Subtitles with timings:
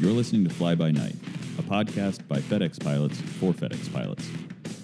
[0.00, 1.16] You're listening to Fly By Night,
[1.58, 4.28] a podcast by FedEx pilots for FedEx pilots.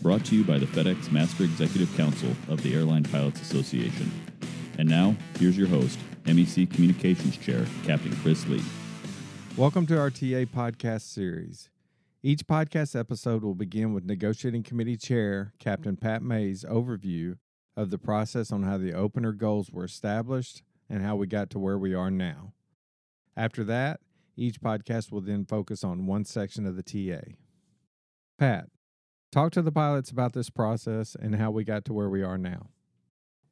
[0.03, 4.11] Brought to you by the FedEx Master Executive Council of the Air Line Pilots Association.
[4.77, 8.61] And now, here's your host, MEC Communications Chair, Captain Chris Lee.
[9.57, 11.71] Welcome to our TA podcast series.
[12.25, 17.37] Each podcast episode will begin with Negotiating Committee Chair Captain Pat May's overview
[17.77, 21.61] of the process on how the opener goals were established and how we got to
[21.61, 22.53] where we are now.
[23.37, 24.01] After that,
[24.37, 27.33] each podcast will then focus on one section of the TA.
[28.39, 28.69] Pat,
[29.31, 32.39] talk to the pilots about this process and how we got to where we are
[32.39, 32.69] now.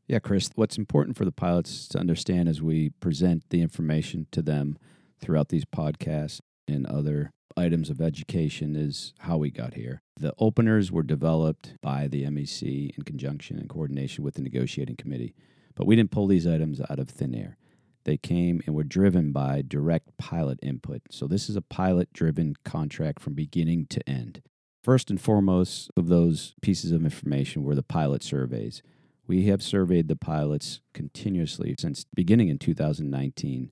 [0.09, 4.43] Yeah, Chris, what's important for the pilots to understand as we present the information to
[4.43, 4.77] them
[5.21, 10.03] throughout these podcasts and other items of education is how we got here.
[10.19, 15.35] The openers were developed by the MEC in conjunction and coordination with the negotiating committee,
[15.75, 17.57] but we didn't pull these items out of thin air.
[18.05, 21.03] They came and were driven by direct pilot input.
[21.11, 24.43] So this is a pilot driven contract from beginning to end.
[24.83, 28.83] First and foremost of those pieces of information were the pilot surveys.
[29.29, 33.71] We have surveyed the pilots continuously since beginning in 2019,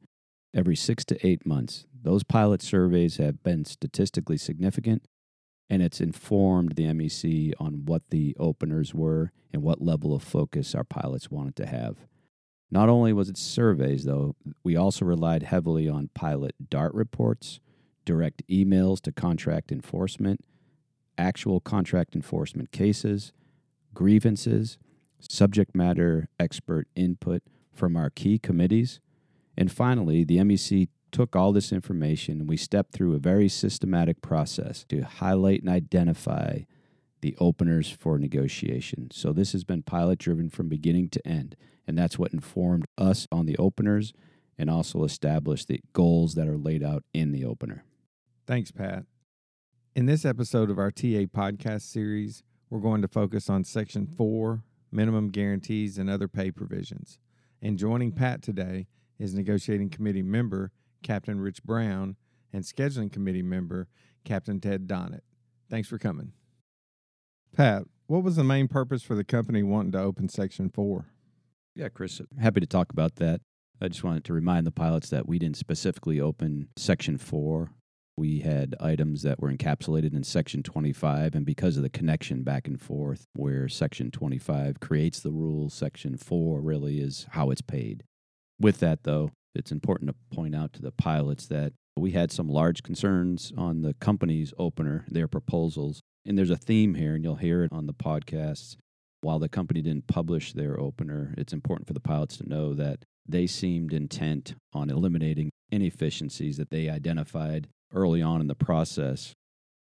[0.55, 1.87] every six to eight months.
[2.01, 5.07] Those pilot surveys have been statistically significant,
[5.69, 10.75] and it's informed the MEC on what the openers were and what level of focus
[10.77, 11.97] our pilots wanted to have.
[12.71, 17.61] Not only was it surveys, though, we also relied heavily on pilot DART reports,
[18.05, 20.45] direct emails to contract enforcement,
[21.19, 23.33] actual contract enforcement cases,
[23.93, 24.79] grievances,
[25.19, 29.01] subject matter expert input from our key committees.
[29.57, 34.23] And finally, the MEC took all this information and we stepped through a very systematic
[34.23, 36.61] process to highlight and identify
[37.21, 39.11] the openers for negotiation.
[39.13, 41.57] So this has been pilot driven from beginning to end.
[41.91, 44.13] And that's what informed us on the openers
[44.57, 47.83] and also established the goals that are laid out in the opener.
[48.47, 49.07] Thanks, Pat.
[49.97, 54.63] In this episode of our TA podcast series, we're going to focus on Section 4
[54.93, 57.19] minimum guarantees and other pay provisions.
[57.61, 58.87] And joining Pat today
[59.19, 60.71] is negotiating committee member
[61.03, 62.15] Captain Rich Brown
[62.53, 63.89] and scheduling committee member
[64.25, 65.23] Captain Ted Donnett.
[65.69, 66.35] Thanks for coming.
[67.53, 71.07] Pat, what was the main purpose for the company wanting to open Section 4?
[71.81, 73.41] Yeah, Chris, happy to talk about that.
[73.81, 77.71] I just wanted to remind the pilots that we didn't specifically open Section 4.
[78.19, 82.69] We had items that were encapsulated in Section 25, and because of the connection back
[82.69, 88.03] and forth, where Section 25 creates the rules, Section 4 really is how it's paid.
[88.61, 92.51] With that, though, it's important to point out to the pilots that we had some
[92.51, 96.03] large concerns on the company's opener, their proposals.
[96.27, 98.77] And there's a theme here, and you'll hear it on the podcasts
[99.21, 103.05] while the company didn't publish their opener, it's important for the pilots to know that
[103.27, 109.35] they seemed intent on eliminating inefficiencies that they identified early on in the process.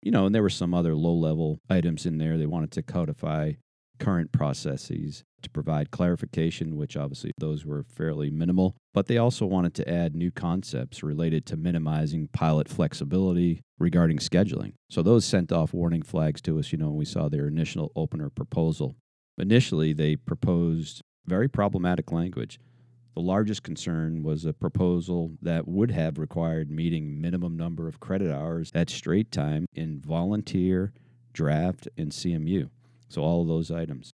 [0.02, 2.38] You know, and there were some other low level items in there.
[2.38, 3.54] They wanted to codify
[3.98, 8.76] current processes to provide clarification, which obviously those were fairly minimal.
[8.94, 14.74] But they also wanted to add new concepts related to minimizing pilot flexibility regarding scheduling.
[14.90, 17.92] So those sent off warning flags to us, you know, when we saw their initial
[17.94, 18.96] opener proposal.
[19.38, 22.58] Initially, they proposed very problematic language.
[23.14, 28.32] The largest concern was a proposal that would have required meeting minimum number of credit
[28.32, 30.92] hours at straight time in volunteer,
[31.32, 32.70] draft, and CMU.
[33.08, 34.12] So, all of those items.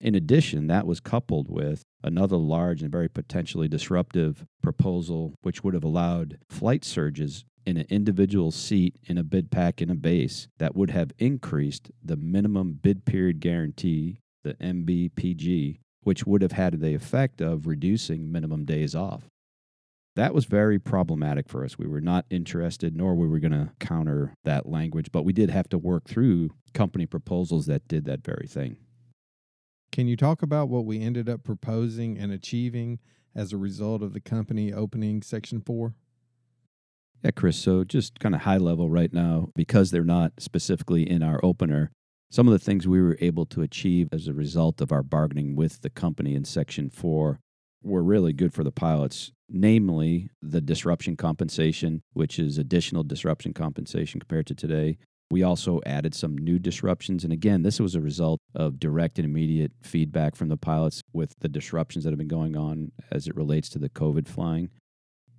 [0.00, 5.74] In addition, that was coupled with another large and very potentially disruptive proposal, which would
[5.74, 10.48] have allowed flight surges in an individual seat in a bid pack in a base
[10.58, 16.80] that would have increased the minimum bid period guarantee the MBPG, which would have had
[16.80, 19.24] the effect of reducing minimum days off.
[20.16, 21.78] That was very problematic for us.
[21.78, 25.50] We were not interested, nor were we going to counter that language, but we did
[25.50, 28.76] have to work through company proposals that did that very thing.
[29.92, 32.98] Can you talk about what we ended up proposing and achieving
[33.34, 35.94] as a result of the company opening Section 4?
[37.22, 37.56] Yeah, Chris.
[37.56, 41.90] So, just kind of high level right now, because they're not specifically in our opener,
[42.30, 45.56] some of the things we were able to achieve as a result of our bargaining
[45.56, 47.40] with the company in Section 4
[47.82, 54.20] were really good for the pilots, namely the disruption compensation, which is additional disruption compensation
[54.20, 54.96] compared to today.
[55.32, 57.24] We also added some new disruptions.
[57.24, 61.34] And again, this was a result of direct and immediate feedback from the pilots with
[61.40, 64.70] the disruptions that have been going on as it relates to the COVID flying.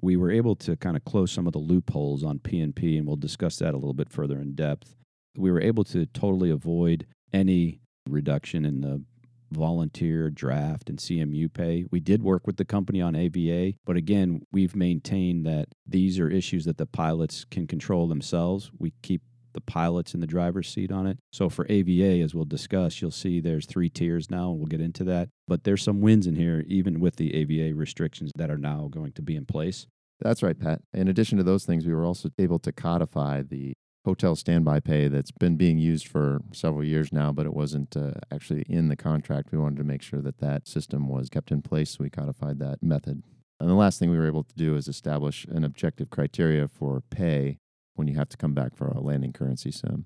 [0.02, 3.18] We were able to kind of close some of the loopholes on PNP, and we'll
[3.18, 4.96] discuss that a little bit further in depth
[5.38, 7.80] we were able to totally avoid any
[8.10, 9.04] reduction in the
[9.52, 11.86] volunteer, draft, and CMU pay.
[11.92, 16.30] We did work with the company on AVA, but again, we've maintained that these are
[16.30, 18.72] issues that the pilots can control themselves.
[18.80, 19.22] We keep
[19.54, 21.18] the pilots in the driver's seat on it.
[21.34, 24.80] So for AVA, as we'll discuss, you'll see there's three tiers now, and we'll get
[24.80, 25.28] into that.
[25.48, 29.12] But there's some wins in here, even with the AVA restrictions that are now going
[29.14, 29.88] to be in place.
[30.22, 30.82] That's right, Pat.
[30.94, 33.74] In addition to those things, we were also able to codify the
[34.06, 38.14] hotel standby pay that's been being used for several years now, but it wasn't uh,
[38.32, 39.52] actually in the contract.
[39.52, 42.60] We wanted to make sure that that system was kept in place, so we codified
[42.60, 43.24] that method.
[43.60, 47.04] And the last thing we were able to do is establish an objective criteria for
[47.12, 47.60] pay
[47.94, 50.06] when you have to come back for a landing currency sim.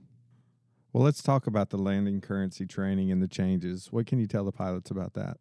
[0.92, 3.88] Well, let's talk about the landing currency training and the changes.
[3.92, 5.38] What can you tell the pilots about that?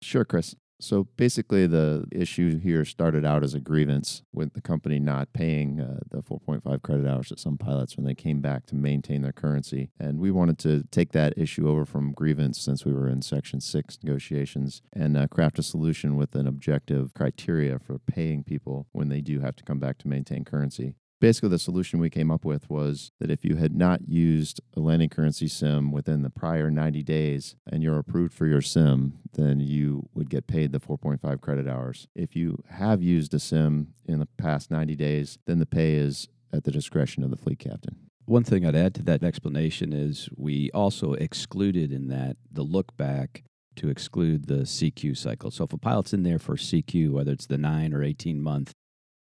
[0.00, 0.54] Sure, Chris.
[0.80, 5.80] So basically, the issue here started out as a grievance with the company not paying
[5.80, 9.32] uh, the 4.5 credit hours to some pilots when they came back to maintain their
[9.32, 9.90] currency.
[9.98, 13.60] And we wanted to take that issue over from grievance since we were in Section
[13.60, 19.08] 6 negotiations and uh, craft a solution with an objective criteria for paying people when
[19.08, 22.44] they do have to come back to maintain currency basically the solution we came up
[22.44, 26.70] with was that if you had not used a landing currency sim within the prior
[26.70, 31.40] 90 days and you're approved for your sim then you would get paid the 4.5
[31.40, 35.64] credit hours if you have used a sim in the past 90 days then the
[35.64, 39.24] pay is at the discretion of the fleet captain one thing I'd add to that
[39.24, 43.44] explanation is we also excluded in that the look back
[43.76, 45.50] to exclude the CQ cycle.
[45.50, 48.72] So if a pilot's in there for CQ, whether it's the nine or 18 month,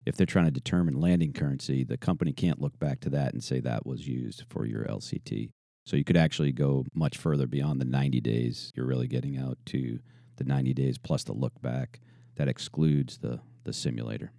[0.07, 3.43] if they're trying to determine landing currency, the company can't look back to that and
[3.43, 5.51] say that was used for your LCT.
[5.85, 8.73] So you could actually go much further beyond the 90 days.
[8.75, 9.99] You're really getting out to
[10.37, 12.01] the 90 days plus the look back
[12.37, 14.33] that excludes the, the simulator.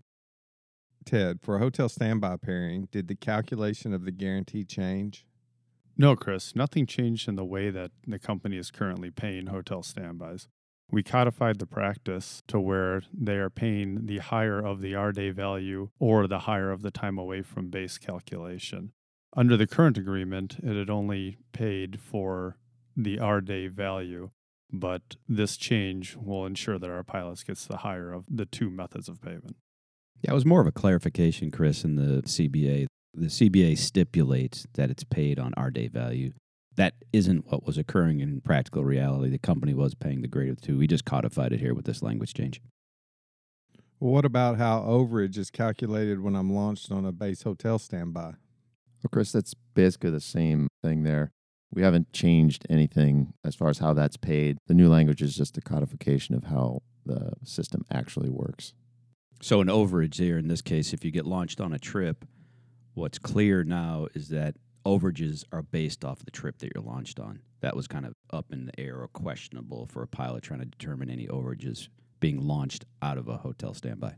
[1.05, 5.25] Ted, for a hotel standby pairing, did the calculation of the guarantee change?
[5.97, 10.47] No, Chris, nothing changed in the way that the company is currently paying hotel standbys
[10.91, 15.29] we codified the practice to where they are paying the higher of the R day
[15.29, 18.91] value or the higher of the time away from base calculation.
[19.35, 22.57] Under the current agreement, it had only paid for
[22.95, 24.31] the R day value,
[24.71, 29.07] but this change will ensure that our pilots gets the higher of the two methods
[29.07, 29.55] of payment.
[30.21, 32.87] Yeah, it was more of a clarification, Chris, in the CBA.
[33.13, 36.33] The CBA stipulates that it's paid on R day value
[36.81, 39.29] that isn't what was occurring in practical reality.
[39.29, 40.79] The company was paying the greater of two.
[40.79, 42.59] We just codified it here with this language change.
[43.99, 48.33] Well, what about how overage is calculated when I'm launched on a base hotel standby?
[49.03, 51.29] Well, Chris, that's basically the same thing there.
[51.71, 54.57] We haven't changed anything as far as how that's paid.
[54.65, 58.73] The new language is just a codification of how the system actually works.
[59.39, 62.25] So, an overage here in this case, if you get launched on a trip,
[62.95, 64.55] what's clear now is that
[64.85, 67.41] overages are based off the trip that you're launched on.
[67.61, 70.65] That was kind of up in the air or questionable for a pilot trying to
[70.65, 71.89] determine any overages
[72.19, 74.15] being launched out of a hotel standby.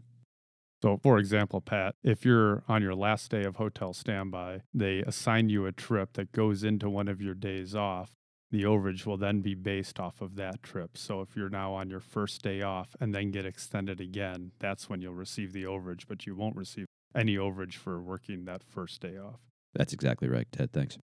[0.84, 5.48] So, for example, Pat, if you're on your last day of hotel standby, they assign
[5.48, 8.12] you a trip that goes into one of your days off.
[8.52, 10.98] The overage will then be based off of that trip.
[10.98, 14.90] So, if you're now on your first day off and then get extended again, that's
[14.90, 16.86] when you'll receive the overage, but you won't receive
[17.16, 19.40] any overage for working that first day off.
[19.74, 20.72] That's exactly right, Ted.
[20.72, 20.98] Thanks.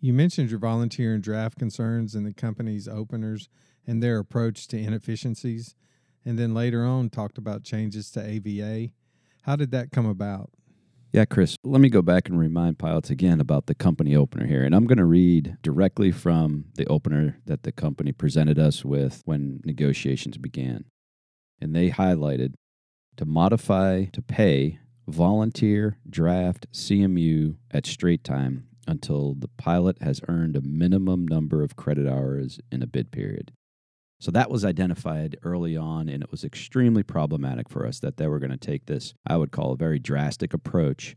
[0.00, 3.48] You mentioned your volunteer and draft concerns and the company's openers
[3.86, 5.74] and their approach to inefficiencies,
[6.24, 8.92] and then later on talked about changes to AVA.
[9.42, 10.50] How did that come about?
[11.12, 14.62] Yeah, Chris, let me go back and remind pilots again about the company opener here.
[14.62, 19.22] And I'm going to read directly from the opener that the company presented us with
[19.24, 20.84] when negotiations began.
[21.60, 22.52] And they highlighted
[23.16, 30.56] to modify to pay volunteer draft CMU at straight time until the pilot has earned
[30.56, 33.52] a minimum number of credit hours in a bid period.
[34.20, 38.26] So that was identified early on, and it was extremely problematic for us that they
[38.26, 41.16] were going to take this, I would call, a very drastic approach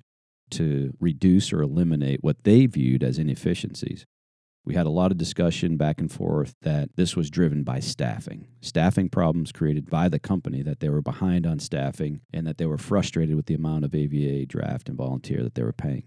[0.52, 4.06] to reduce or eliminate what they viewed as inefficiencies.
[4.64, 8.48] We had a lot of discussion back and forth that this was driven by staffing.
[8.62, 12.68] Staffing problems created by the company, that they were behind on staffing, and that they
[12.68, 16.04] were frustrated with the amount of AVA draft and volunteer that they were paying.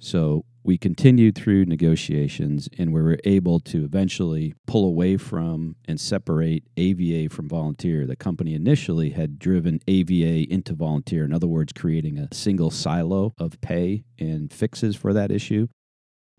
[0.00, 6.00] So we continued through negotiations and we were able to eventually pull away from and
[6.00, 8.06] separate AVA from volunteer.
[8.06, 13.32] The company initially had driven AVA into volunteer, in other words, creating a single silo
[13.38, 15.68] of pay and fixes for that issue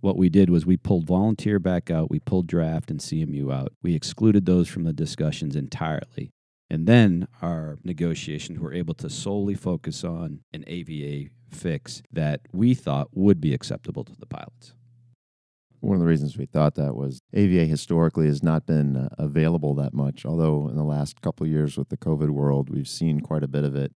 [0.01, 3.73] what we did was we pulled volunteer back out, we pulled draft and CMU out.
[3.81, 6.31] We excluded those from the discussions entirely.
[6.69, 12.75] And then our negotiations were able to solely focus on an AVA fix that we
[12.75, 14.75] thought would be acceptable to the pilots.
[15.81, 19.73] One of the reasons we thought that was AVA historically has not been uh, available
[19.75, 23.43] that much, although in the last couple years with the COVID world, we've seen quite
[23.43, 23.93] a bit of it.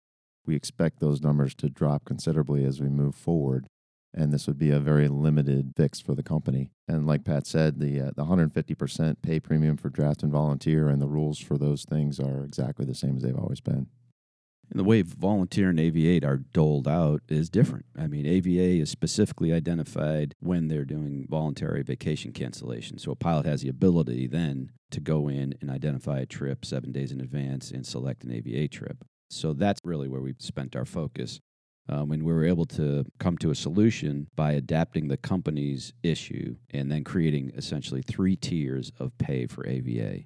[0.45, 3.67] We expect those numbers to drop considerably as we move forward.
[4.13, 6.73] And this would be a very limited fix for the company.
[6.89, 11.01] And like Pat said, the uh, the 150% pay premium for draft and volunteer and
[11.01, 13.87] the rules for those things are exactly the same as they've always been.
[14.71, 17.87] And the way volunteer and AVA are doled out is different.
[17.99, 22.99] I mean, AVA is specifically identified when they're doing voluntary vacation cancellation.
[22.99, 26.93] So a pilot has the ability then to go in and identify a trip seven
[26.93, 29.05] days in advance and select an AVA trip.
[29.29, 31.41] So that's really where we've spent our focus.
[31.91, 36.55] Um, and we were able to come to a solution by adapting the company's issue
[36.71, 40.25] and then creating essentially three tiers of pay for AVA.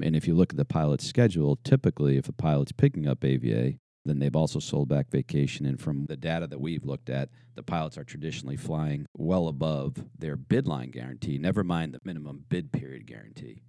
[0.00, 3.78] And if you look at the pilot's schedule, typically if a pilot's picking up AVA,
[4.04, 5.66] then they've also sold back vacation.
[5.66, 10.04] And from the data that we've looked at, the pilots are traditionally flying well above
[10.16, 13.62] their bid line guarantee, never mind the minimum bid period guarantee.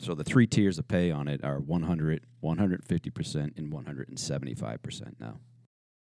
[0.00, 5.40] So the three tiers of pay on it are 100, 150%, and 175% now.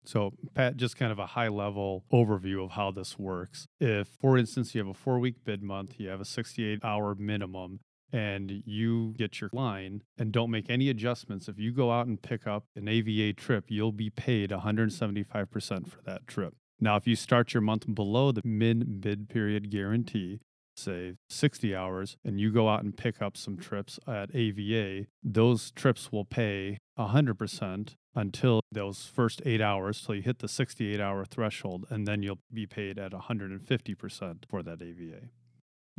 [0.05, 3.67] So, Pat, just kind of a high level overview of how this works.
[3.79, 7.15] If, for instance, you have a four week bid month, you have a 68 hour
[7.15, 7.79] minimum,
[8.11, 12.21] and you get your line and don't make any adjustments, if you go out and
[12.21, 16.55] pick up an AVA trip, you'll be paid 175% for that trip.
[16.79, 20.39] Now, if you start your month below the min bid period guarantee,
[20.75, 25.71] say 60 hours, and you go out and pick up some trips at AVA, those
[25.71, 31.25] trips will pay 100% until those first eight hours, till you hit the 68 hour
[31.25, 35.29] threshold, and then you'll be paid at 150% for that AVA.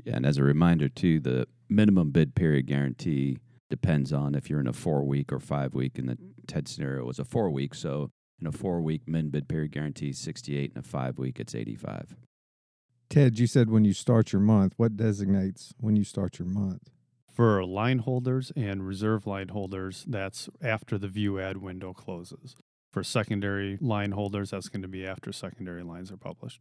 [0.04, 3.38] Yeah, and as a reminder, too, the minimum bid period guarantee
[3.68, 5.98] depends on if you're in a four week or five week.
[5.98, 7.74] In the TED scenario, it was a four week.
[7.74, 10.72] So in a four week min bid period guarantee, 68.
[10.74, 12.16] In a five week, it's 85.
[13.08, 16.90] Ted, you said when you start your month, what designates when you start your month?
[17.40, 22.54] For line holders and reserve line holders, that's after the view ad window closes.
[22.92, 26.60] For secondary line holders, that's going to be after secondary lines are published.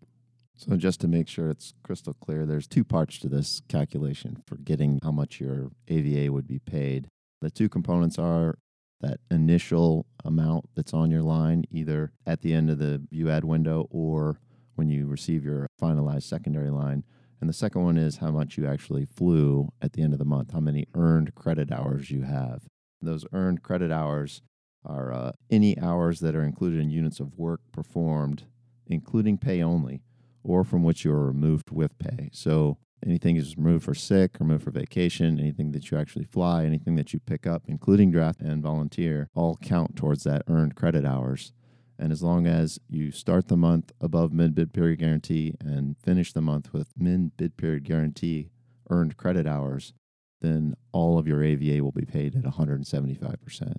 [0.55, 4.55] So just to make sure it's crystal clear, there's two parts to this calculation for
[4.55, 7.09] getting how much your AVA would be paid.
[7.41, 8.57] The two components are
[9.01, 13.43] that initial amount that's on your line, either at the end of the view ad
[13.43, 14.39] window or
[14.75, 17.03] when you receive your finalized secondary line.
[17.39, 20.25] And the second one is how much you actually flew at the end of the
[20.25, 22.63] month, how many earned credit hours you have.
[23.01, 24.41] Those earned credit hours
[24.86, 28.43] are uh, any hours that are included in units of work performed,
[28.88, 30.01] including pay only
[30.43, 32.29] or from which you are removed with pay.
[32.34, 36.96] So anything is removed for sick, removed for vacation, anything that you actually fly, anything
[36.96, 41.53] that you pick up, including draft and volunteer, all count towards that earned credit hours.
[42.00, 46.32] And as long as you start the month above min bid period guarantee and finish
[46.32, 48.50] the month with min bid period guarantee
[48.89, 49.94] earned credit hours,
[50.41, 53.75] then all of your AVA will be paid at 175%.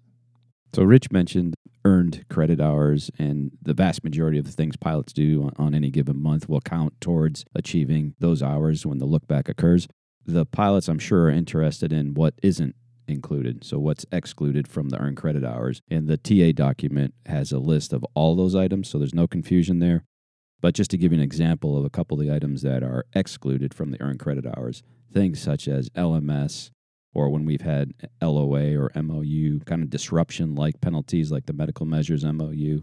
[0.74, 5.50] So Rich mentioned earned credit hours, and the vast majority of the things pilots do
[5.56, 9.88] on any given month will count towards achieving those hours when the look back occurs.
[10.26, 12.76] The pilots, I'm sure, are interested in what isn't
[13.10, 13.64] included.
[13.64, 15.82] So, what's excluded from the earned credit hours.
[15.90, 19.78] And the TA document has a list of all those items, so there's no confusion
[19.78, 20.04] there.
[20.60, 23.06] But just to give you an example of a couple of the items that are
[23.14, 26.70] excluded from the earned credit hours, things such as LMS,
[27.12, 31.86] or when we've had LOA or MOU kind of disruption like penalties, like the medical
[31.86, 32.82] measures MOU.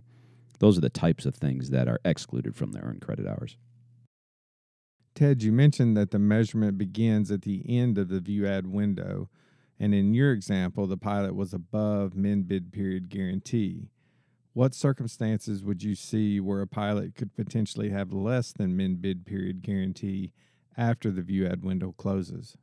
[0.60, 3.58] Those are the types of things that are excluded from the earned credit hours.
[5.14, 9.30] Ted, you mentioned that the measurement begins at the end of the view ad window.
[9.80, 13.90] And in your example, the pilot was above min bid period guarantee.
[14.54, 19.26] What circumstances would you see where a pilot could potentially have less than min bid
[19.26, 20.32] period guarantee
[20.76, 22.58] after the view ad window closes?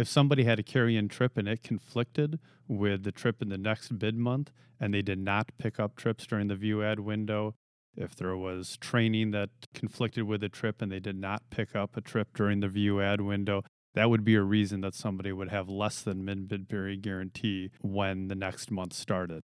[0.00, 3.58] if somebody had a carry in trip and it conflicted with the trip in the
[3.58, 4.50] next bid month
[4.80, 7.54] and they did not pick up trips during the view ad window,
[7.96, 11.96] if there was training that conflicted with a trip and they did not pick up
[11.96, 13.62] a trip during the view ad window,
[13.94, 17.70] that would be a reason that somebody would have less than min bid period guarantee
[17.80, 19.42] when the next month started.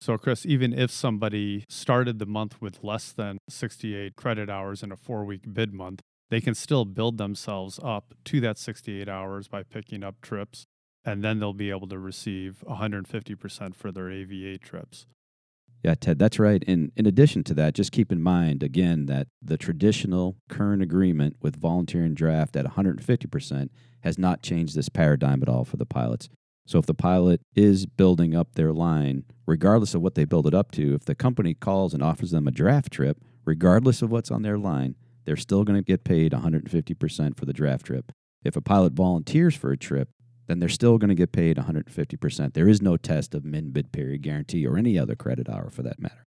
[0.00, 4.90] So, Chris, even if somebody started the month with less than 68 credit hours in
[4.90, 6.00] a four week bid month,
[6.30, 10.64] they can still build themselves up to that 68 hours by picking up trips,
[11.04, 15.06] and then they'll be able to receive 150% for their AVA trips.
[15.82, 16.62] Yeah, Ted, that's right.
[16.66, 21.36] And in addition to that, just keep in mind again that the traditional current agreement
[21.40, 23.70] with volunteer and draft at 150%
[24.02, 26.28] has not changed this paradigm at all for the pilots.
[26.66, 30.54] So if the pilot is building up their line, regardless of what they build it
[30.54, 34.30] up to, if the company calls and offers them a draft trip, regardless of what's
[34.30, 34.94] on their line,
[35.24, 38.12] they're still going to get paid 150% for the draft trip.
[38.44, 40.10] If a pilot volunteers for a trip,
[40.50, 42.54] then they're still going to get paid 150%.
[42.54, 45.84] There is no test of min bid period guarantee or any other credit hour for
[45.84, 46.26] that matter.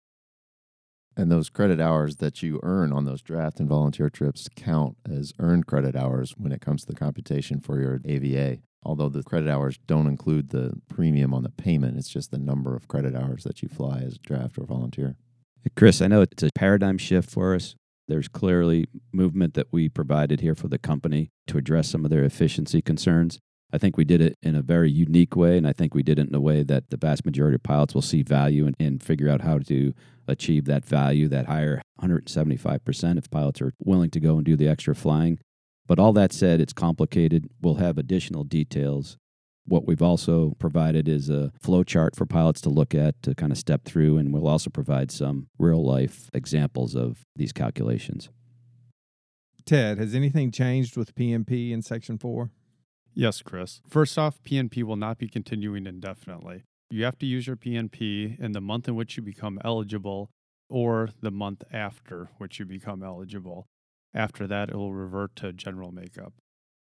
[1.17, 5.33] And those credit hours that you earn on those draft and volunteer trips count as
[5.39, 8.59] earned credit hours when it comes to the computation for your AVA.
[8.81, 12.75] Although the credit hours don't include the premium on the payment, it's just the number
[12.75, 15.17] of credit hours that you fly as draft or volunteer.
[15.75, 17.75] Chris, I know it's a paradigm shift for us.
[18.07, 22.23] There's clearly movement that we provided here for the company to address some of their
[22.23, 23.39] efficiency concerns.
[23.73, 26.19] I think we did it in a very unique way, and I think we did
[26.19, 29.01] it in a way that the vast majority of pilots will see value and, and
[29.01, 29.93] figure out how to
[30.27, 34.67] achieve that value, that higher 175% if pilots are willing to go and do the
[34.67, 35.39] extra flying.
[35.87, 37.49] But all that said, it's complicated.
[37.61, 39.17] We'll have additional details.
[39.65, 43.51] What we've also provided is a flow chart for pilots to look at to kind
[43.51, 48.29] of step through, and we'll also provide some real life examples of these calculations.
[49.65, 52.51] Ted, has anything changed with PNP in Section 4?
[53.15, 53.81] Yes, Chris.
[53.87, 56.63] First off, PNP will not be continuing indefinitely.
[56.89, 60.29] You have to use your PNP in the month in which you become eligible
[60.69, 63.67] or the month after which you become eligible.
[64.13, 66.33] After that, it will revert to general makeup.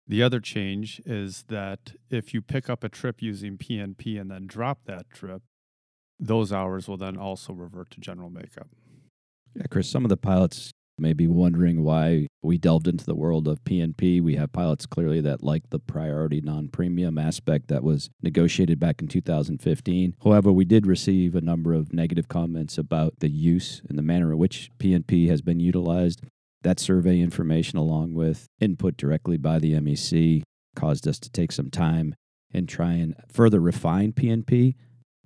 [0.07, 4.47] The other change is that if you pick up a trip using PNP and then
[4.47, 5.41] drop that trip,
[6.19, 8.69] those hours will then also revert to general makeup.
[9.53, 13.47] Yeah, Chris, some of the pilots may be wondering why we delved into the world
[13.47, 14.21] of PNP.
[14.21, 19.01] We have pilots clearly that like the priority non premium aspect that was negotiated back
[19.01, 20.15] in 2015.
[20.23, 24.31] However, we did receive a number of negative comments about the use and the manner
[24.31, 26.21] in which PNP has been utilized.
[26.63, 30.43] That survey information, along with input directly by the MEC,
[30.75, 32.15] caused us to take some time
[32.53, 34.75] and try and further refine PNP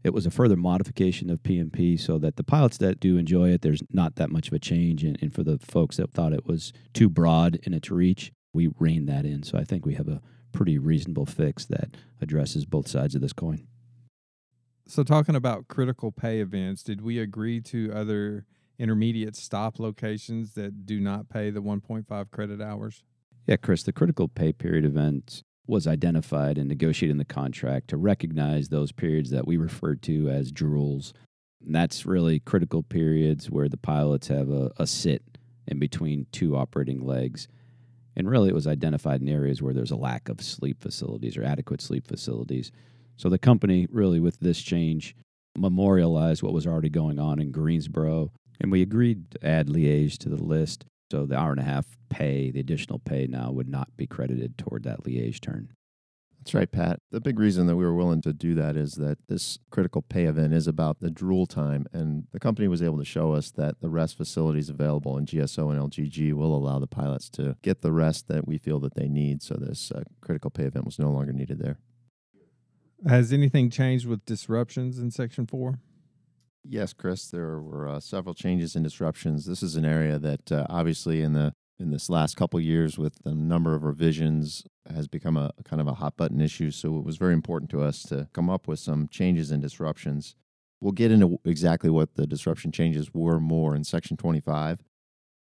[0.03, 3.61] it was a further modification of PNP so that the pilots that do enjoy it,
[3.61, 5.03] there's not that much of a change.
[5.03, 8.69] And, and for the folks that thought it was too broad in its reach, we
[8.79, 9.43] reined that in.
[9.43, 13.33] So I think we have a pretty reasonable fix that addresses both sides of this
[13.33, 13.67] coin.
[14.87, 18.45] So, talking about critical pay events, did we agree to other
[18.77, 23.03] intermediate stop locations that do not pay the 1.5 credit hours?
[23.47, 28.91] Yeah, Chris, the critical pay period events was identified in the contract to recognize those
[28.91, 31.13] periods that we referred to as drools.
[31.63, 35.23] And that's really critical periods where the pilots have a, a sit
[35.67, 37.47] in between two operating legs.
[38.15, 41.43] And really, it was identified in areas where there's a lack of sleep facilities or
[41.43, 42.71] adequate sleep facilities.
[43.15, 45.15] So the company, really, with this change,
[45.57, 48.31] memorialized what was already going on in Greensboro.
[48.59, 50.85] And we agreed to add Liège to the list.
[51.11, 54.57] So the hour and a half pay, the additional pay now would not be credited
[54.57, 55.73] toward that Liège turn.
[56.39, 57.01] That's right, Pat.
[57.11, 60.23] The big reason that we were willing to do that is that this critical pay
[60.23, 63.81] event is about the drool time, and the company was able to show us that
[63.81, 67.91] the rest facilities available in GSO and LGG will allow the pilots to get the
[67.91, 69.43] rest that we feel that they need.
[69.43, 71.79] So this uh, critical pay event was no longer needed there.
[73.05, 75.77] Has anything changed with disruptions in Section 4?
[76.63, 79.45] Yes, Chris, there were uh, several changes and disruptions.
[79.45, 83.23] This is an area that uh, obviously in the in this last couple years with
[83.23, 86.69] the number of revisions has become a kind of a hot button issue.
[86.69, 90.35] So it was very important to us to come up with some changes and disruptions.
[90.79, 94.83] We'll get into exactly what the disruption changes were more in section 25.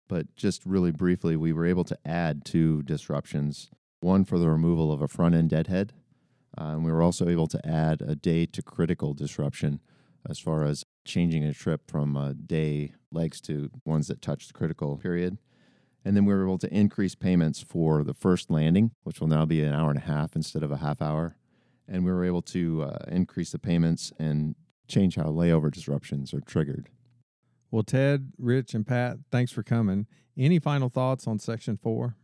[0.10, 3.70] But just really briefly, we were able to add two disruptions
[4.02, 5.94] one for the removal of a front end deadhead.
[6.58, 9.80] Uh, and we were also able to add a day to critical disruption
[10.30, 14.54] as far as changing a trip from uh, day legs to ones that touch the
[14.54, 15.38] critical period.
[16.04, 19.46] And then we were able to increase payments for the first landing, which will now
[19.46, 21.36] be an hour and a half instead of a half hour.
[21.88, 24.56] And we were able to uh, increase the payments and
[24.88, 26.90] change how layover disruptions are triggered.
[27.72, 30.06] Well, Ted, Rich, and Pat, thanks for coming.
[30.38, 32.16] Any final thoughts on Section 4?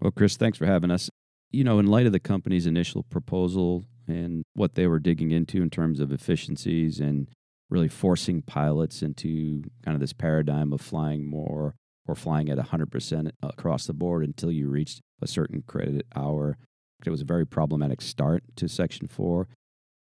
[0.00, 1.10] Well, Chris, thanks for having us.
[1.50, 5.62] You know, in light of the company's initial proposal and what they were digging into
[5.62, 7.28] in terms of efficiencies and
[7.68, 11.74] really forcing pilots into kind of this paradigm of flying more
[12.06, 16.58] or flying at 100% across the board until you reached a certain credit hour.
[17.06, 19.48] It was a very problematic start to Section 4.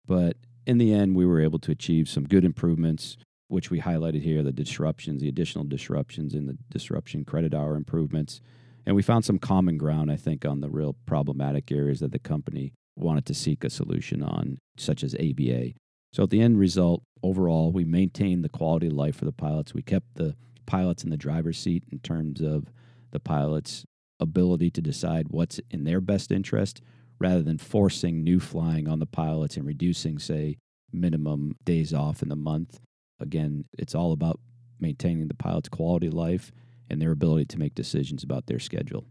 [0.06, 0.36] But
[0.66, 3.16] in the end, we were able to achieve some good improvements,
[3.48, 8.40] which we highlighted here the disruptions, the additional disruptions in the disruption credit hour improvements.
[8.86, 12.18] And we found some common ground, I think, on the real problematic areas that the
[12.18, 15.72] company wanted to seek a solution on, such as AVA.
[16.12, 19.74] So at the end result, overall, we maintained the quality of life for the pilots.
[19.74, 20.34] We kept the
[20.66, 22.72] pilots in the driver's seat in terms of
[23.12, 23.84] the pilot's
[24.18, 26.82] ability to decide what's in their best interest
[27.18, 30.56] rather than forcing new flying on the pilots and reducing, say,
[30.92, 32.80] minimum days off in the month.
[33.20, 34.40] Again, it's all about
[34.80, 36.50] maintaining the pilot's quality of life
[36.88, 39.06] and their ability to make decisions about their schedule.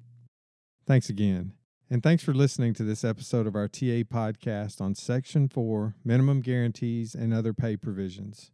[0.85, 1.53] Thanks again.
[1.91, 6.41] And thanks for listening to this episode of our TA podcast on Section 4 minimum
[6.41, 8.51] guarantees and other pay provisions.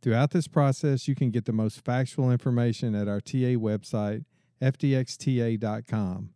[0.00, 4.24] Throughout this process, you can get the most factual information at our TA website,
[4.62, 6.30] fdxta.com.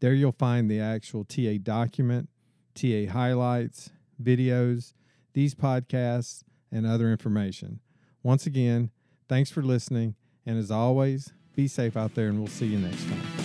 [0.00, 2.28] There you'll find the actual TA document,
[2.74, 4.94] TA highlights, videos,
[5.34, 7.78] these podcasts, and other information.
[8.24, 8.90] Once again,
[9.28, 13.04] thanks for listening, and as always, be safe out there, and we'll see you next
[13.04, 13.41] time.